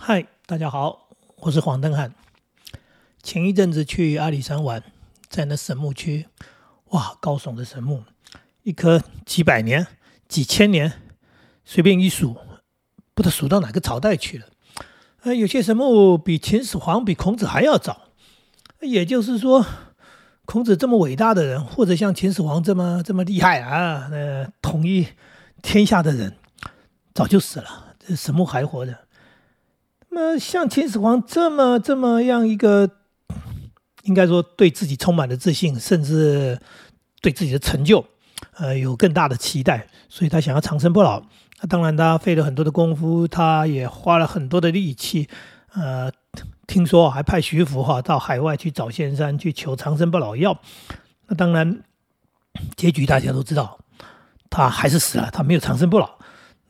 [0.00, 2.14] 嗨，大家好，我是黄登汉。
[3.22, 4.82] 前一阵子去阿里山玩，
[5.28, 6.26] 在那神木区，
[6.90, 8.04] 哇，高耸的神木，
[8.62, 9.86] 一棵几百年、
[10.26, 10.92] 几千年，
[11.64, 12.36] 随便一数，
[13.12, 14.46] 不知道数到哪个朝代去了。
[15.24, 18.08] 呃，有些神木比秦始皇、比孔子还要早。
[18.80, 19.66] 也就是说，
[20.46, 25.08] 孔子这么伟大的人，或者像秦始皇这么这么厉害啊，呃，统一
[25.60, 26.34] 天下的人，
[27.12, 28.96] 早就死了，这神木还活着。
[30.10, 32.88] 那么，像秦始皇这么这么样一个，
[34.02, 36.58] 应该说对自己充满了自信，甚至
[37.20, 38.04] 对自己的成就，
[38.54, 41.22] 呃，有更大的期待，所以他想要长生不老。
[41.60, 45.28] 那当然，他费了很多的功夫，他也花了很多的力气，
[45.74, 46.10] 呃，
[46.66, 50.58] 听说还派徐福哈到海外去找仙山去求长生不老药。
[51.26, 51.82] 那当然，
[52.76, 53.78] 结局大家都知道，
[54.48, 56.18] 他还是死了，他没有长生不老。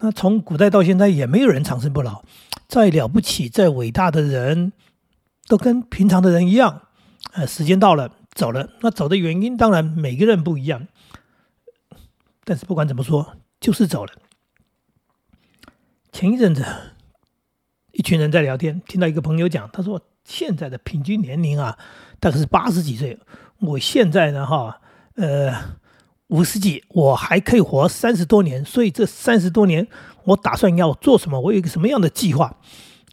[0.00, 2.22] 那从古代到现在，也没有人长生不老。
[2.68, 4.72] 再了不起、再伟大的人，
[5.46, 6.82] 都跟平常的人一样，
[7.32, 8.68] 呃，时间到了走了。
[8.80, 10.86] 那走的原因当然每个人不一样，
[12.44, 14.12] 但是不管怎么说，就是走了。
[16.12, 16.64] 前一阵子，
[17.92, 21.78] 一群人在聊天，听到一个朋友讲，他说现在的平均年龄啊，
[22.20, 23.18] 大概是八十几岁。
[23.60, 24.80] 我现在呢，哈，
[25.14, 25.52] 呃，
[26.28, 29.86] 五十几，我还可以活三十多年，所以这三十多年。
[30.24, 31.40] 我打算要做什么？
[31.40, 32.54] 我有一个什么样的计划？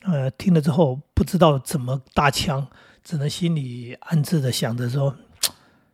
[0.03, 2.67] 呃，听了之后不知道怎么搭腔，
[3.03, 5.15] 只能心里暗自的想着说：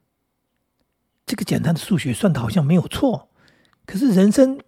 [1.27, 3.29] 这个简单的数学算的好像没有错，
[3.85, 4.59] 可是人生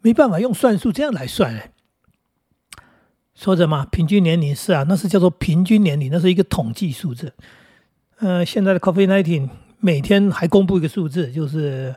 [0.00, 1.72] 没办法用算术这样来算。
[3.34, 7.32] 说着嘛，平均年龄是啊，那是叫做平均年龄，那是一个统计数字。
[8.18, 9.48] 呃，现在的 COVID nineteen
[9.84, 11.92] 每天还公布一个数字，就是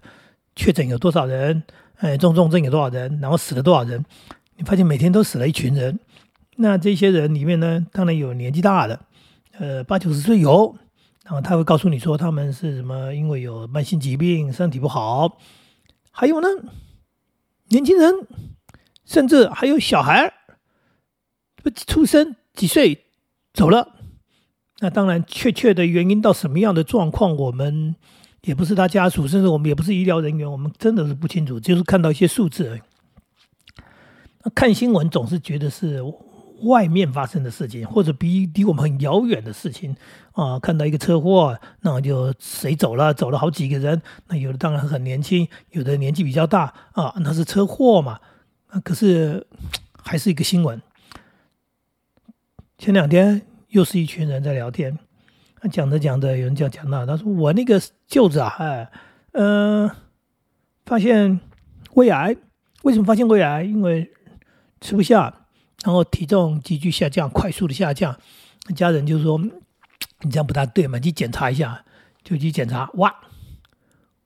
[0.55, 1.61] 确诊有多少人。
[1.97, 3.19] 哎，中重症有多少人？
[3.22, 4.03] 然后死了多少人？
[4.58, 6.00] 你发现每天都死了一群人。
[6.55, 9.00] 那这些人里面呢，当然有年纪大的，
[9.59, 10.75] 呃，八九十岁有。
[11.25, 13.14] 然后他会告诉你说，他们是什么？
[13.14, 15.37] 因为有慢性疾病，身体不好。
[16.10, 16.48] 还有呢，
[17.67, 18.27] 年轻人，
[19.05, 20.33] 甚至还有小孩，
[21.61, 23.05] 不出生几岁
[23.54, 23.95] 走了。
[24.80, 27.95] 那当然，确切的原因到什么样的状况，我们。
[28.45, 32.81] 也不是他家属，甚至我们也不是医疗人员，我们真的是不清楚，就是看到一些数字而已。
[34.53, 35.99] 看新闻总是觉得是
[36.61, 39.95] 外面发生的事情，或者比离我们很遥远的事情
[40.33, 40.59] 啊。
[40.59, 48.19] 看到一个车祸，那就谁走了，走了好几个人，那有的当然很年轻，有的年纪比较大啊，那是车祸嘛。
[48.83, 49.47] 可是
[50.05, 50.80] 还是一个新闻。
[52.77, 53.42] 前两天
[53.75, 54.97] 又是一群人在聊天。
[55.69, 58.89] 讲着讲着，有人讲讲到，他说我那个舅子啊，哎，
[59.33, 59.91] 嗯，
[60.86, 61.41] 发现
[61.95, 62.37] 胃癌，
[62.83, 63.63] 为什么发现胃癌？
[63.63, 64.09] 因为
[64.80, 65.47] 吃不下，
[65.83, 68.17] 然后体重急剧下降，快速的下降。
[68.73, 69.37] 家人就说
[70.21, 71.83] 你这样不大对嘛，去检查一下，
[72.23, 73.13] 就去检查，哇，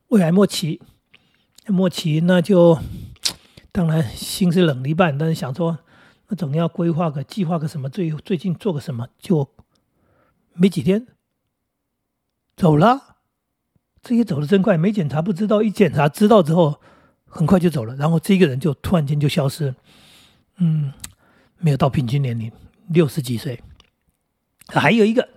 [0.10, 0.80] 胃癌末期，
[1.66, 2.78] 末期那就
[3.72, 5.80] 当然心是冷了一半，但是想说
[6.30, 9.50] 那总要规划个计划个什么，最最近做个什么，就
[10.54, 11.08] 没几天。
[12.56, 13.18] 走了，
[14.02, 16.80] 这些走的真快，没检查不知道，一检查知道之后，
[17.26, 17.96] 很快就走了。
[17.96, 19.74] 然后这个人就突然间就消失，
[20.58, 20.94] 嗯，
[21.58, 22.52] 没有到平均年龄，
[22.90, 23.62] 六十几岁。
[24.68, 25.28] 还有一个，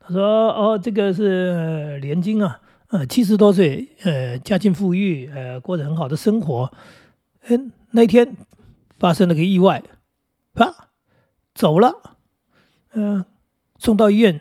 [0.00, 6.70] 他说：“哦，这个是连金啊，呃，七十多岁，呃，家境富裕，呃，过着很好的生活。
[7.48, 8.36] 嗯，那天
[8.98, 9.82] 发生了个意外，
[10.56, 10.88] 啪，
[11.54, 12.16] 走了。
[12.94, 13.24] 嗯，
[13.78, 14.40] 送到医院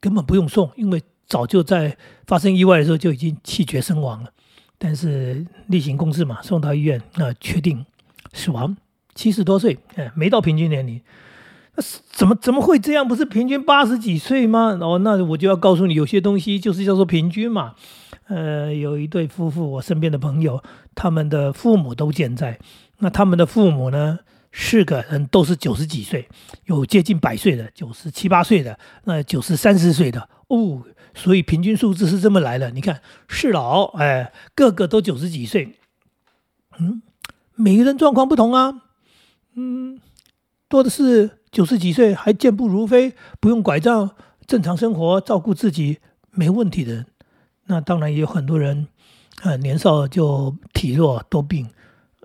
[0.00, 1.94] 根本不用送，因为。”早就在
[2.26, 4.30] 发生意外的时候就已经气绝身亡了，
[4.78, 7.84] 但是例行公事嘛，送到医院那确定
[8.32, 8.74] 死亡，
[9.14, 11.02] 七十多岁，哎，没到平均年龄，
[11.74, 13.06] 那怎么怎么会这样？
[13.06, 14.78] 不是平均八十几岁吗？
[14.80, 17.74] 哦，那我就要告诉你，有些东西就是叫做平均嘛。
[18.28, 20.62] 呃，有一对夫妇，我身边的朋友，
[20.94, 22.58] 他们的父母都健在，
[23.00, 24.20] 那他们的父母呢，
[24.52, 26.28] 四个人都是九十几岁，
[26.66, 30.82] 有接近百岁的，九十七八岁的，那九十三十岁的哦。
[31.14, 35.76] 所以平均数字是这么来的，你看是老，哎，个个都九十几岁，
[36.78, 37.02] 嗯，
[37.56, 38.82] 每个人状况不同啊，
[39.56, 40.00] 嗯，
[40.68, 44.10] 多的是九十几岁还健步如飞，不用拐杖，
[44.46, 45.98] 正常生活，照顾自己
[46.30, 47.06] 没问题的人，
[47.66, 48.86] 那当然也有很多人，
[49.42, 51.68] 啊，年少就体弱多病，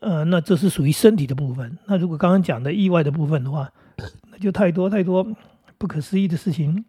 [0.03, 1.77] 呃，那这是属于身体的部分。
[1.87, 3.71] 那如果刚刚讲的意外的部分的话，
[4.29, 5.25] 那就太多太多
[5.77, 6.85] 不可思议的事情。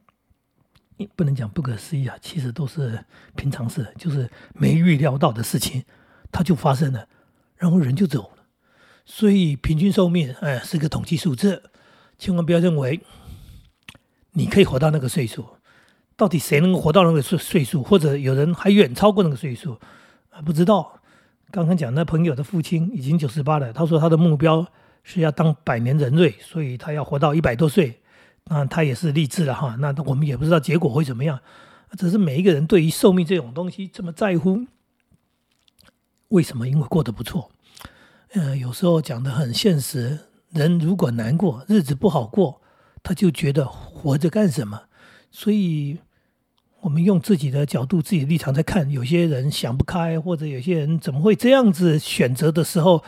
[1.17, 5.85] 不能讲不可思议啊，其实都是平常事，就是没预料到的事情，
[6.31, 7.09] 它就发生了，
[7.57, 8.45] 然后人就走了。
[9.05, 11.71] 所以平均寿命，哎，是个统计数字。
[12.19, 13.01] 千万不要认为
[14.33, 15.47] 你可以活到那个岁数。
[16.17, 19.79] 到底谁能活到那个岁岁数，或者有人还远超过那个岁数
[20.31, 20.43] 啊？
[20.43, 21.01] 不知道。
[21.55, 24.67] 刚刚讲那朋友的父亲已经九十八了，他说他的目标
[25.05, 28.01] 是要当百年人瑞，所以他要活到一百多岁。
[28.47, 29.77] 那他也是励志了哈。
[29.79, 31.39] 那我们也不知道结果会怎么样。
[31.97, 34.67] 只是每一个人对于寿命这种东西这么在乎，
[36.31, 36.69] 为什么？
[36.69, 37.53] 因为过得不错。
[38.33, 40.19] 嗯，有时候讲的很现实，
[40.51, 42.61] 人如果难过，日子不好过，
[43.01, 44.83] 他就觉得活着干什么？
[45.31, 46.01] 所以，
[46.85, 53.03] 我们用自己的角度、自己的立场在看，有些人想不开，或者有些人怎么会这样子选择的时候，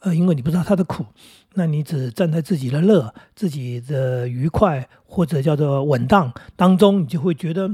[0.00, 1.06] 呃，因为你不知道他的苦，
[1.54, 7.70] 那你只站在自己的乐、自己的愉快或者叫做稳当当中，你就会觉得。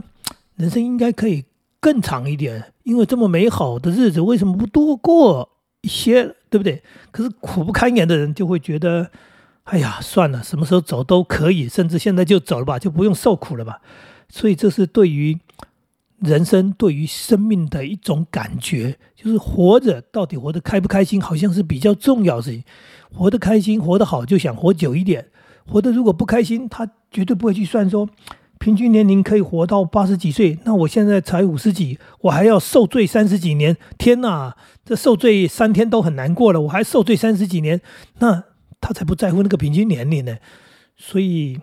[0.57, 1.45] 人生应该可以
[1.81, 5.51] 更长一点，因为这么美好的日子，为什么不多过
[5.81, 6.83] 一些，对不对？
[7.11, 9.11] 可是苦不堪言的人就会觉得，
[9.65, 13.81] 哎呀，算了，什么时候走都可以，甚至现在就走了吧，就不用受苦了吧。
[14.29, 15.39] 所以这是对于
[16.21, 22.65] 人生、对于生命的一种感觉，就是活着到底活得开不开心，好像是比较重要的事情。
[23.13, 25.23] 活得开心、活得好，就想活久一点；
[25.67, 28.09] 活得如果不开心，他绝对不会去算说。
[28.59, 33.77] 平均年龄可以活到八十几岁，那我现在才五十几，我还要受罪三十几年。
[33.99, 37.81] 天哪，这受罪三天都很难过了，我还受罪三十几年，
[38.19, 38.43] 那
[38.81, 40.39] 他才不在乎那个平均年龄呢。
[40.97, 41.61] 所以，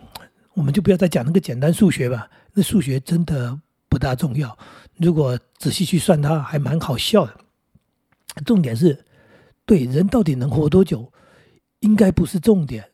[0.54, 3.60] 我们就不要再讲那个简单数学吧，那数学真的
[3.90, 4.58] 不大重要。
[4.98, 7.38] 如果仔细去算，它还蛮好笑的。
[8.46, 9.06] 重点是，
[9.66, 11.12] 对人到底能活多久，
[11.80, 12.90] 应该不是重点。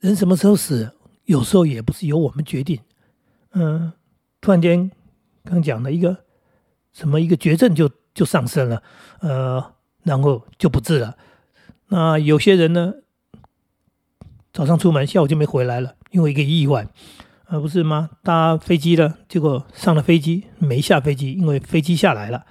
[0.00, 0.92] 人什么时候死？
[1.24, 2.80] 有时候也不是由我们决定，
[3.52, 3.92] 嗯，
[4.40, 4.90] 突然间
[5.44, 6.24] 刚讲的一个
[6.92, 8.82] 什么一个绝症就就上升了，
[9.20, 11.16] 呃，然后就不治了。
[11.86, 12.94] 那有些人呢，
[14.52, 16.88] 早上出门，下午就没回来了，因为一个意外，
[17.50, 18.10] 呃，不是吗？
[18.22, 22.44] 搭飞机了，结果上了飞机没下飞机，因为飞机下来了，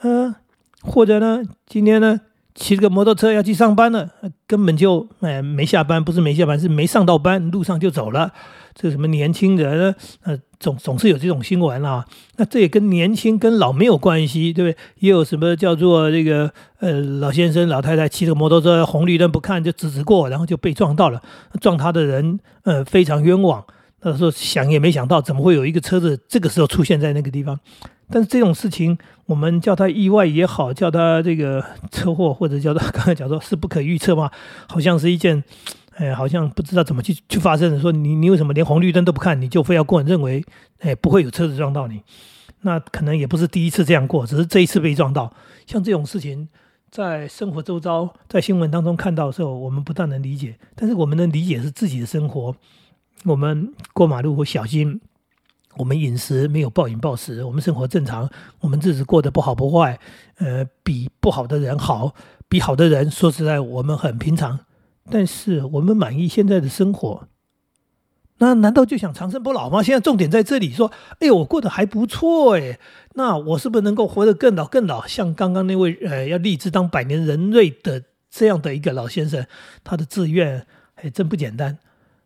[0.00, 0.34] 呃，
[0.80, 2.20] 或者呢，今天呢？
[2.54, 4.10] 骑个摩托车要去上班了，
[4.48, 8.32] 根本就哎没下班，不是没下班，是没上到班，路上就走了。
[8.74, 12.04] 这什么年轻人，呃，总总是有这种新闻啊。
[12.36, 14.76] 那这也跟年轻跟老没有关系，对不对？
[14.98, 21.22] 也有什么叫做这个呃老先生老太太骑着摩托车红绿灯不看就直直过，然后就被撞到了，
[21.60, 23.64] 撞他的人呃非常冤枉。
[24.00, 27.58] 他说想也没想到，怎么会有一个车子这个时候出现在那个地方？
[28.10, 28.96] 但是这种事情，
[29.26, 34.30] 我们叫它意外也好，叫它这个车祸，或者叫它刚才讲说是不可预测嘛，
[34.66, 35.44] 好像是一件，
[35.96, 37.78] 哎，好像不知道怎么去去发生的。
[37.78, 40.02] 说你你为什么连红绿灯都不看，你就非要过？
[40.02, 40.42] 认为
[40.78, 42.00] 哎不会有车子撞到你？
[42.62, 45.32] 那可能也不是第一次这样过，只是这一次被撞到。
[45.66, 46.48] 像这种事情，
[46.90, 52.56] 在生活周遭，在新闻当中看到的时候，我们不但能理解，但是我们能理解是自己的生活，
[53.24, 55.00] 我们过马路会小心。
[55.76, 58.28] 我们饮食没有暴饮暴食，我们生活正常，
[58.58, 60.00] 我们日子过得不好不坏，
[60.38, 62.16] 呃，比不好的人好，
[62.48, 64.58] 比好的人说实在，我们很平常。
[65.08, 67.28] 但是我们满意现在的生活，
[68.38, 69.80] 那难道就想长生不老吗？
[69.80, 72.80] 现在重点在这里，说，哎，我过得还不错，哎，
[73.14, 75.06] 那我是不是能够活得更老更老？
[75.06, 79.46] 像刚刚那位呃要立志当百年人瑞的这样的一个老先生，
[79.84, 81.78] 他的志愿还真不简单。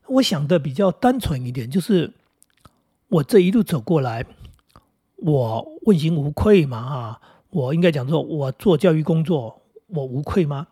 [0.08, 2.12] 我想的比较单纯一点，就是。
[3.08, 4.24] 我这一路走过来，
[5.16, 6.78] 我问心无愧嘛？
[6.78, 10.68] 啊，我应该讲说，我做教育工作，我无愧吗？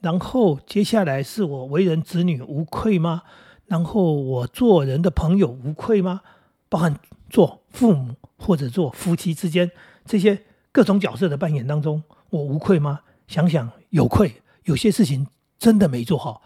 [0.00, 3.22] 然后接下来是我为人子女无愧吗？
[3.66, 6.20] 然后我做人的朋友无愧吗？
[6.68, 6.96] 包含
[7.28, 9.72] 做父母或者做夫妻之间
[10.04, 13.00] 这些各种角色的扮演当中，我无愧吗？
[13.26, 15.26] 想想有愧，有些事情
[15.58, 16.40] 真的没做好，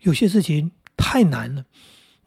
[0.00, 1.64] 有些事情太难了。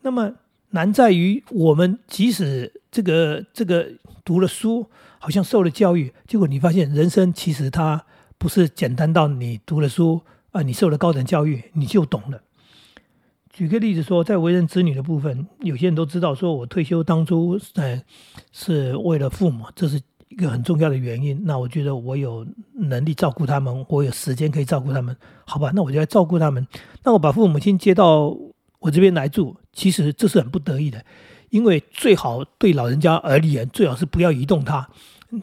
[0.02, 0.36] 那么。
[0.72, 3.88] 难在于我们即使这个这个
[4.24, 4.86] 读了书，
[5.18, 8.06] 好像受了教育，结果你发现人生其实它
[8.38, 10.22] 不是简单到你读了书
[10.52, 12.44] 啊，你受了高等教育你就懂了。
[13.50, 18.00] 举个例子说，在为人子女的部分，有些人都知道，说我退休当初呃
[18.52, 21.46] 是为了父母，这是一个很重要的原因。
[21.46, 25.72] 那我觉得我有能力照顾他们，我有时间可以照顾他们，好吧？
[25.74, 26.68] 那我就来照顾他们。
[27.04, 28.38] 那我把父母亲接到。
[28.80, 31.06] 我这边来住，其实这是很不得已的，
[31.50, 34.90] 因为最好对老人家而言，最好是不要移动他，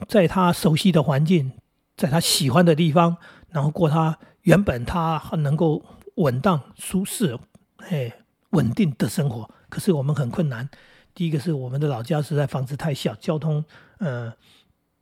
[0.08, 1.52] 在他熟悉的环境，
[1.96, 3.16] 在他喜欢的地方，
[3.50, 5.84] 然后过他原本他能够
[6.16, 7.38] 稳当、舒适、
[7.78, 8.12] 哎
[8.50, 9.50] 稳定的生活。
[9.68, 10.68] 可是我们很困难，
[11.14, 13.64] 第一个是我们的老家实在房子太小，交通
[13.98, 14.32] 呃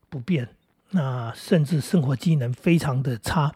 [0.08, 0.48] 不便，
[0.90, 3.54] 那甚至生活机能非常的差。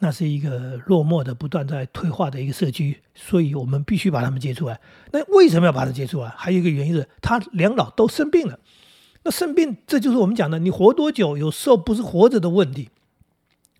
[0.00, 4.80] 那是一个落寞的、不断在退化的一个社区，所以我们必须把他们接出来。
[5.10, 6.28] 那为什么要把它接出来？
[6.36, 8.60] 还有一个原因是，他两老都生病了。
[9.24, 12.90] 那生病，这就是我们讲的，你活多久，有时候不是活着的问题。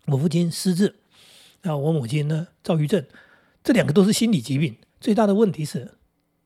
[0.07, 0.95] 我父亲失智，
[1.61, 3.05] 那我母亲呢，躁郁症，
[3.63, 4.75] 这两个都是心理疾病。
[4.99, 5.93] 最大的问题是，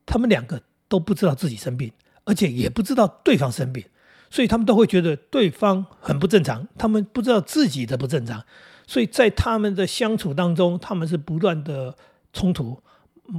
[0.06, 1.90] 他们两个都不知道自己生病，
[2.24, 3.84] 而且也不知道对方生病，
[4.30, 8.44] 所以他们都会觉得对方很不正常，他们不知道自己的不正常。
[8.86, 11.96] 所以在他们的相处当中，他们是不断的
[12.32, 12.78] 冲突，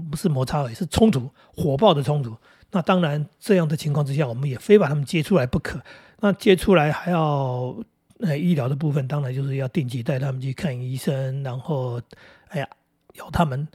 [0.09, 2.35] 不是摩擦而已，是冲突，火爆的冲突。
[2.71, 5.79] 那当然，这样的情况之下，我们也非把他们接出来不可。
[6.19, 7.75] 那接出来还要，
[8.19, 12.01] 呃，医疗的部分当然就是要定期带他们去看医生，然后，
[12.49, 12.67] 哎呀，
[13.13, 13.67] 要他们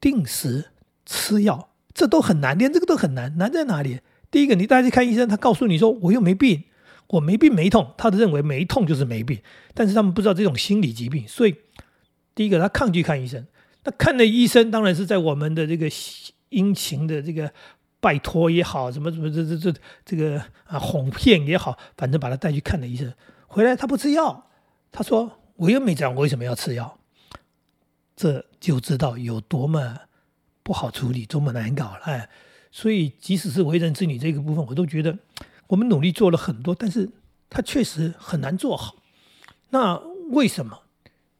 [0.00, 0.66] 定时
[1.06, 3.38] 吃药，这都很难，连这个都很难。
[3.38, 4.00] 难在哪里？
[4.30, 6.64] 第一个，你带去看医生，他告诉你说我又没病。
[7.10, 9.40] 我没病没痛，他的认为没痛就是没病，
[9.74, 11.54] 但是他们不知道这种心理疾病，所以
[12.36, 13.44] 第一个他抗拒看医生。
[13.82, 15.90] 那看了医生，当然是在我们的这个
[16.50, 17.52] 殷勤的这个
[17.98, 23.12] 拜托也好，什么什么这这这这个啊哄骗也好，反正把他带去看的医生，
[23.48, 24.48] 回来他不吃药，
[24.92, 26.98] 他说我又没这样，我为什么要吃药？
[28.14, 29.96] 这就知道有多么
[30.62, 32.00] 不好处理，多么难搞了。
[32.04, 32.28] 哎，
[32.70, 35.18] 所以即使是为人子女这个部分，我都觉得。
[35.70, 37.08] 我们努力做了很多，但是
[37.48, 38.96] 他确实很难做好。
[39.70, 40.00] 那
[40.30, 40.80] 为什么？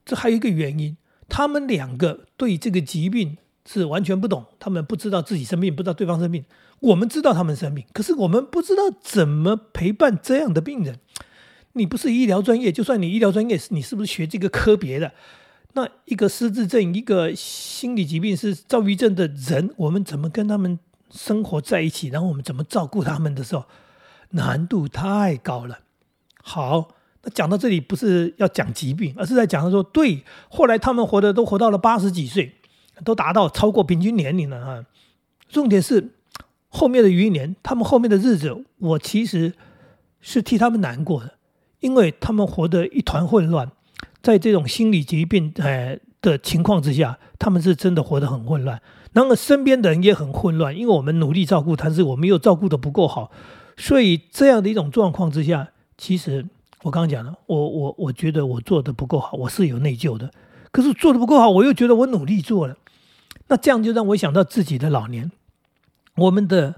[0.05, 0.97] 这还有一个原因，
[1.29, 6.45] 他们两个对这个疾病是完全不懂，他们不知道自己生病，不知道对方生病。
[6.79, 11.01] 我们知道他们生病，可是我们不知道怎么陪伴这样的病人。
[11.73, 15.13] 你不是医疗专业，就算你医疗专业，你是不是学这个科别的？
[15.73, 20.79] 那一个失智症，一个心理疾病是躁郁症的人，我们怎么跟他们
[21.11, 22.09] 生活在一起？
[22.09, 23.65] 然后我们怎么照顾他们的时候？
[24.31, 25.81] 难度太高了。
[26.43, 26.89] 好，
[27.23, 32.55] 那讲到这里不是要讲疾病，而是在讲说，对，后来他们活的都活到了八十几岁，
[33.05, 34.85] 都达到超过平均年龄了哈。
[35.49, 36.13] 重点是
[36.69, 39.53] 后面的余年，他们后面的日子，我其实
[40.21, 41.35] 是替他们难过的，
[41.81, 43.71] 因为他们活得一团混乱，
[44.23, 48.81] 在这种心理疾病哎的情况之下，他们是真的活得很混乱，
[49.13, 53.31] 然后身边的人也很混乱，因为我们努力照顾，但是我们又照顾的不够好。
[53.81, 56.45] 所以这样的一种状况之下，其实
[56.83, 60.31] 我刚刚讲了，我我我觉得我做的不够好，我是有内疚的。
[60.71, 62.77] 可是做的不够好，我又觉得我努力做了，
[63.49, 65.33] 那这样就让我想到自己的老年，
[66.15, 66.75] 我们的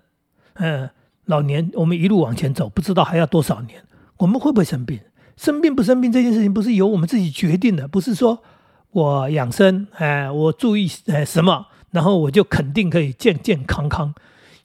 [0.54, 0.88] 嗯
[1.24, 3.82] 老年，我们一路往前走，不知道还要多少年，
[4.18, 5.00] 我们会不会生病？
[5.36, 8.44] 生病不生病这件事情，不是由我们自己决定的，不是说
[8.92, 14.14] 我养生，哎，我注意哎什么，然后我就肯定可以健健康康。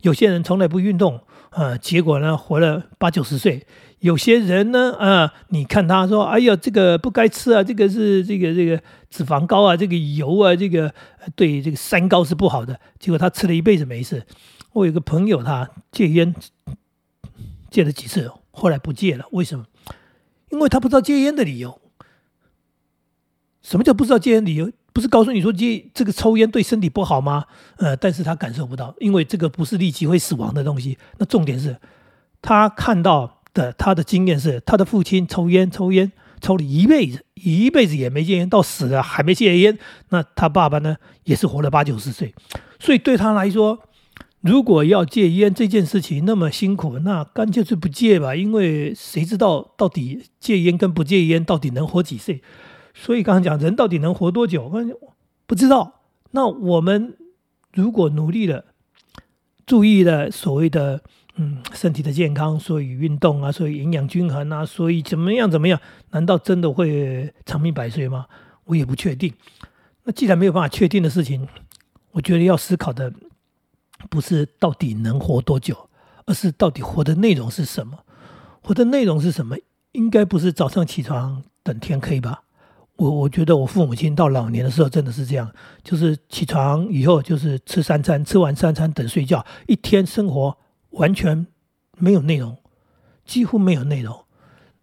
[0.02, 1.22] 有些人从来不运动。
[1.58, 3.66] 啊，结果呢，活了八九十岁。
[3.98, 10.94] 有些人呢，啊，你看他说：“哎呀，这个不该吃啊，这个是这个这个脂肪高啊，这个油啊，这个
[11.36, 14.24] 对这个三高是不好的。”结果他吃了一辈子没事。
[14.74, 16.36] 我有个朋友，他戒烟
[17.72, 19.26] 戒了几次，后来不戒了。
[19.32, 19.66] 为什么？
[20.52, 21.82] 因为他不知道戒烟的理由。
[23.64, 24.72] 什么叫不知道戒烟理由？
[24.98, 27.46] 不是告诉你说戒这个抽烟对身体不好吗？
[27.76, 30.98] 呃，但是他感受不到，因为这个不是立即会死亡的东西。
[31.20, 31.78] 那重点是，
[32.42, 36.12] 他看到的他的经验是，他的父亲抽烟抽烟
[36.42, 39.78] 抽了一辈子，一辈子也没戒烟，到死了还没戒烟。
[40.10, 42.34] 那他爸爸呢，也是活了八九十岁，
[42.80, 43.80] 所以对他来说，
[44.42, 52.42] 如果要戒烟这件事情那么辛苦，那干脆就不戒吧，因为谁知道到底戒烟跟不戒烟到底能活几岁？
[53.00, 54.72] 所以刚刚讲人到底能活多久？
[55.46, 56.02] 不知道。
[56.32, 57.16] 那我们
[57.72, 58.66] 如果努力了，
[59.66, 61.02] 注意了所谓的
[61.36, 65.80] 嗯身体的健康，所以运动啊，所以营养均衡啊，所以怎么样怎么样？
[66.10, 68.26] 难道真的会长命百岁吗？
[68.66, 69.32] 我也不确定。
[70.04, 71.48] 那既然没有办法确定的事情，
[72.12, 73.14] 我觉得要思考的
[74.10, 75.90] 不是到底能活多久，
[76.26, 78.00] 而是到底活的内容是什么？
[78.62, 79.56] 活的内容是什么？
[79.94, 82.44] 应该不是早上起床等天黑吧？
[82.98, 85.52] 我我觉得我父母亲到老年的时候真的是这样，
[85.84, 90.58] 就是起床以后就是吃三餐，吃完三餐等睡觉，一天生活
[90.90, 91.46] 完全
[92.00, 92.58] 没有内容，
[93.24, 94.18] 几乎没有内容。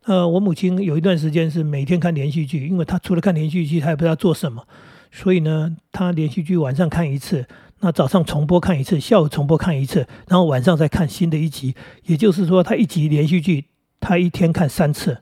[0.05, 4.65] 呃，我母亲有一段时间是每天看连续剧，因为她除了看连续剧，她也不知道做什么，
[5.11, 7.45] 所以呢，她连续剧晚上看一次，
[7.81, 11.75] 那早上重播看一次，下午重播看一次，然后晚上再看新的一集。
[12.05, 13.65] 也就是说，她一集连续剧，
[13.99, 15.19] 她一天看三次。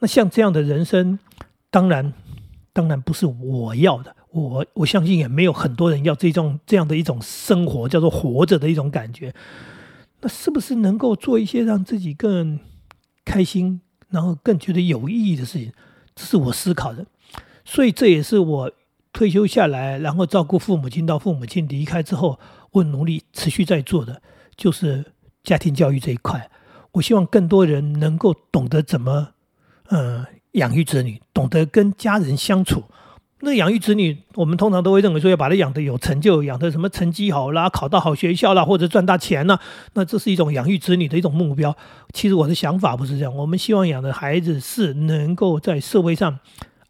[0.00, 1.18] 那像这样的人生。
[1.72, 2.12] 当然，
[2.72, 4.14] 当然不是我要的。
[4.30, 9.34] 我我相信也没有很多人要这种这样的一种生活，叫做活着的一种感觉。
[10.20, 12.60] 那是不是能够做一些让自己更
[13.24, 15.72] 开心，然后更觉得有意义的事情？
[16.14, 17.06] 这是我思考的。
[17.64, 18.72] 所以这也是我
[19.12, 22.38] 退休下来，然后照顾父母亲到父母亲离开之后，
[22.72, 24.20] 我努力持续在做的，
[24.56, 25.12] 就是
[25.42, 26.50] 家庭教育这一块。
[26.92, 29.30] 我希望更多人能够懂得怎么，
[29.88, 32.84] 呃，养育子女，懂得跟家人相处。
[33.44, 39.58] 那养育子女，我们通常都会认为说要把他养的有成就，养的什么成绩好啦，考到好学校啦，或者赚大钱啦。
[39.94, 41.76] 那这是一种养育子女的一种目标。
[42.12, 46.38] 其实我的想法不是这样，我们希望养的孩子是能够在社会上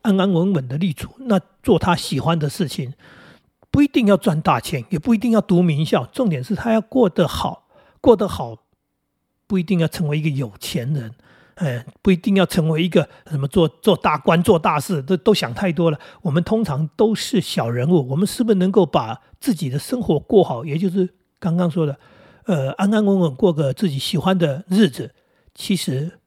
[0.03, 2.93] 安安稳稳的立足，那做他喜欢的事情，
[3.71, 7.69] 不一定要赚大钱，也不一定要读名校，重点是他要过得好，
[8.03, 8.59] 过得好，
[9.47, 11.15] 不一定要成为一个有钱人。
[11.63, 15.99] 哎，不一定要成为一个什么做做大官、做大事，都都想太多了。
[16.21, 20.65] 我们通常都是小人物，我们是不是能够把自己的生活过好？
[20.65, 21.97] 也就是刚刚说的，
[22.47, 25.13] 呃，安安稳稳过个自己喜欢的日子，
[25.55, 26.19] 其实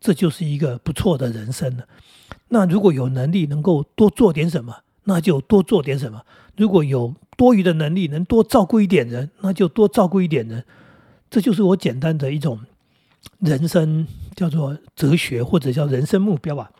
[0.00, 1.84] 这就是一个不错的人生了。
[2.48, 6.20] 那如果有能力能够多做点什么，那就多做点什么；
[6.56, 10.64] 如果有多余的能力能多照顾一点人，那就多照顾一点人。
[11.28, 12.60] 这就是我简单的一种。
[13.40, 14.06] 人生
[14.40, 16.70] 叫做哲学，或者叫人生目标吧。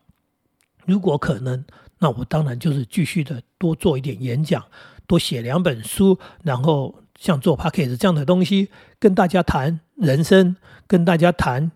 [0.86, 1.62] 如果可能，
[1.98, 4.64] 那我当然就是继续的多做一点演讲，
[5.06, 11.70] 多写两本书，然后像做 p a c k a g e 这样的东西，跟大家谈人生，跟大家谈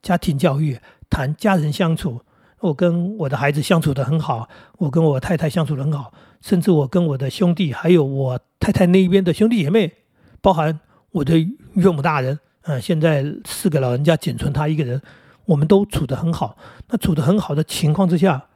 [0.00, 0.78] 家庭教育，
[1.10, 2.22] 谈家人相处。
[2.60, 9.92] 我跟我的孩子相处的很好，我跟我太太相处的很好，甚至我跟我的兄弟，还有我太太那边的兄弟姐妹，
[10.40, 10.80] 包含
[11.10, 11.38] 我的
[11.74, 12.40] 岳母大人。
[12.62, 15.00] 嗯，现在四个老人家仅存他一个人，
[15.46, 16.56] 我们都处得很好。
[16.88, 18.46] 那处得很好的情况之下，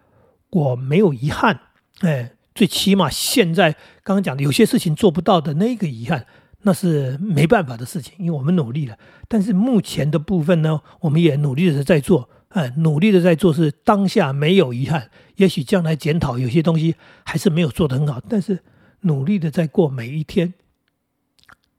[0.50, 1.60] 我没有遗憾。
[2.00, 6.26] 哎，最起码现在刚刚讲的有些事情做不到的那个遗憾，
[6.62, 8.98] 那是没办法的事情，因为我们努力了。
[9.28, 12.28] 但是目前的部分呢，我们也努力的在做。
[12.48, 15.10] 哎，努力的在做，是当下没有遗憾。
[15.36, 16.94] 也许将来检讨有些东西
[17.24, 18.58] 还是没有做得很好，但是
[19.00, 20.52] 努力的在过每一天。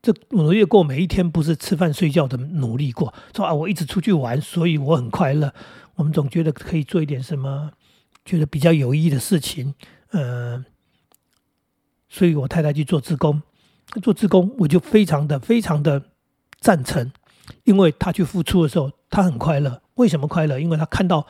[0.03, 3.13] 这努力过每一天，不是吃饭睡觉的努力过。
[3.33, 5.53] 说啊，我一直出去玩，所以我很快乐。
[5.95, 7.71] 我们总觉得可以做一点什么，
[8.25, 9.73] 觉得比较有意义的事情。
[10.11, 10.65] 呃，
[12.09, 13.41] 所以我太太去做志工，
[14.01, 16.03] 做志工我就非常的非常的
[16.59, 17.09] 赞成，
[17.63, 19.81] 因为她去付出的时候，她很快乐。
[19.93, 20.59] 为什么快乐？
[20.59, 21.25] 因为她看到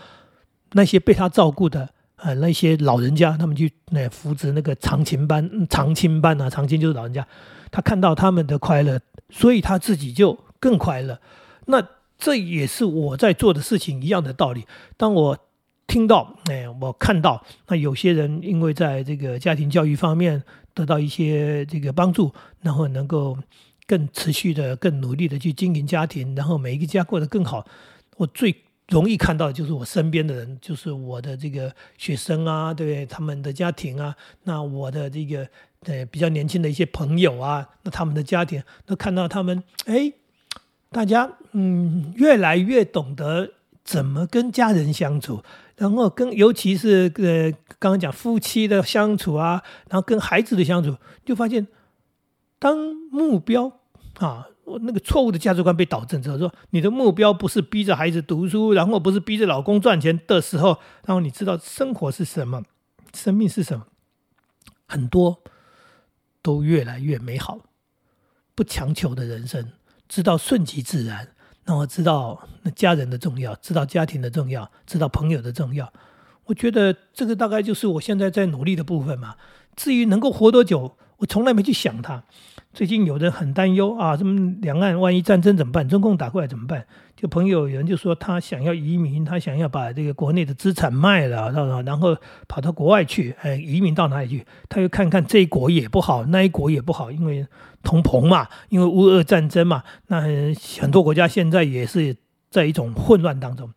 [0.71, 1.93] 那些被她照顾的。
[2.23, 7.27] 呃，那些老人家，他们去那扶植那个长青班、长青班啊，长青就是老人家，
[7.69, 8.97] 他看到他们的快乐，
[9.29, 11.19] 所以他自己就更快乐。
[11.65, 11.85] 那
[12.17, 14.65] 这也是我在做的事情一样的道理。
[14.95, 15.37] 当我
[15.85, 20.41] 听到，哎，我看到，那有些人因为在这个家庭教育方面
[20.73, 22.31] 得到一些这个帮助，
[22.61, 23.37] 然后能够
[23.85, 27.67] 更持续的、更努力的去经营家庭，然后每一个家过得更好，
[28.15, 28.62] 我最。
[28.89, 33.05] 容易看到就是我身边的人，就是我的这个学生啊，对不对？
[33.05, 35.47] 他们的家庭啊，那我的这个
[35.85, 40.11] 呃比较年轻的一些朋友啊，那他们的家庭，都看到他们哎，
[40.91, 43.51] 大家嗯越来越懂得
[43.85, 45.41] 怎么跟家人相处，
[45.77, 51.67] 然后跟尤其是呃刚刚讲夫妻的相处啊，然后跟孩子的相处，就发现
[52.59, 52.77] 当
[53.09, 53.79] 目标
[54.15, 54.47] 啊。
[54.65, 62.63] 我那个错误的价值观被导正之后，说你的目标不是逼着孩子读书，然后不是逼着老公赚钱的时候，然后你知道生活是什么，
[63.13, 63.87] 生命是什么，
[64.87, 65.43] 很多
[66.41, 67.59] 都越来越美好。
[68.55, 69.71] 不强求的人生，
[70.07, 71.29] 知道顺其自然，
[71.65, 75.91] 然后知道那家人的重要，知道家庭的重要，知道朋友的重要。
[76.45, 79.35] 我觉得这个大概就是我现在在努力的部分嘛。
[79.75, 82.23] 至于能够活多久，我从来没去想它。
[82.73, 85.87] 最近有人很担忧啊，什么两岸万一战争怎么办？
[85.87, 86.83] 中共打过来怎么办？
[87.15, 94.45] 就朋友有人就说他想要移民，他想要把这个国内的资产卖了，然后然后跑到国外去，哎，移民到哪里去？
[94.69, 97.45] 他又看看这一国也不好，那一国也不好，因为
[97.83, 100.21] 同朋嘛，因为乌俄战争嘛，那
[100.81, 102.15] 很多国家现在也是
[102.49, 103.69] 在一种混乱当中，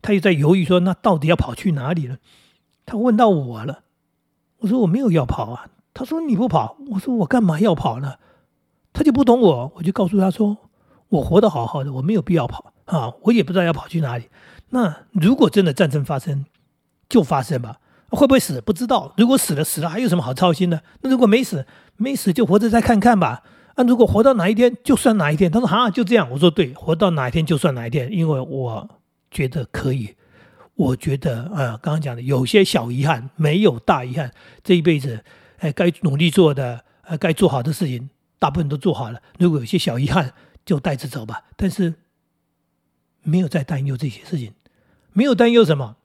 [0.00, 2.18] 他又在犹豫说，那到底要跑去哪里呢？
[2.86, 3.80] 他问到我了，
[4.58, 8.14] 我说我没有要跑啊，他说你不跑，我说我干嘛要跑呢？
[8.94, 10.56] 他就不懂我，我就告诉他说
[11.10, 14.28] ：“我活得好好的，我没有必要跑啊，我也不知道要跑去哪里。
[14.70, 16.46] 那如果真的战争发生，
[17.08, 17.80] 就发生吧，
[18.10, 19.12] 会不会死不知道。
[19.16, 20.80] 如果死了，死了还有什么好操心的？
[21.02, 23.42] 那如果没死，没死就活着再看看吧。
[23.74, 25.50] 啊，如果活到哪一天，就算哪一天。
[25.50, 26.30] 他说：哈，就这样。
[26.30, 28.88] 我说对，活到哪一天就算哪一天，因为我
[29.28, 30.14] 觉得可以。
[30.76, 34.30] 我觉得啊，刚刚讲的有些小遗憾，没有大遗憾。
[34.62, 35.24] 这一辈子，
[35.58, 38.08] 哎，该努力做的，呃，该做好的事情。”
[38.44, 40.34] 大部分都做好了，如果有些小遗憾，
[40.66, 41.44] 就带着走吧。
[41.56, 41.94] 但是
[43.22, 44.52] 没有再担忧这些事情，
[45.14, 45.96] 没有担忧什么？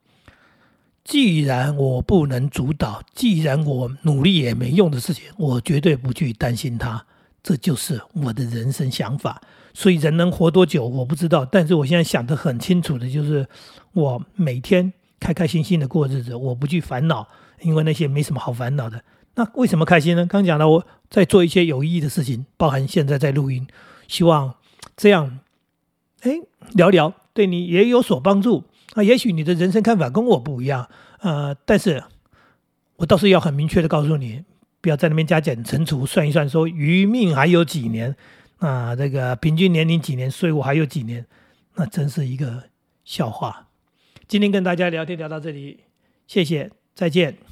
[1.04, 7.06] 既然我不能主导，既然我努力也没用的事情，我绝对不去担心它。
[7.44, 9.42] 这就是我的人生想法。
[9.74, 13.46] 所以人能活多久我不知道，但是我现在想得很清楚的就是，
[13.92, 17.28] 我每天开开心心的过日子，我不去烦恼，
[17.60, 19.04] 因为那些没什么好烦恼的。
[19.36, 20.26] 那为什么开心呢？
[20.26, 23.66] 刚讲了，我在做一些有意义的事情，包含现在在录音，
[24.08, 24.56] 希望
[24.98, 25.40] 这样，
[26.22, 26.40] 哎，
[26.74, 28.66] 聊聊对你也有所帮助。
[28.96, 30.90] 啊，也许你的人生看法跟我不一样，
[31.20, 32.04] 呃，但是
[32.98, 34.44] 我倒是要很明确的告诉你，
[34.82, 38.16] 不要在那边加减乘除算一算，说余命还有几年，
[38.58, 41.26] 啊，这个平均年龄几年，税务还有几年，
[41.76, 42.64] 那真是一个
[43.06, 43.68] 笑话。
[44.28, 45.82] 今天跟大家聊天聊到这里，
[46.28, 47.49] 谢谢，再见。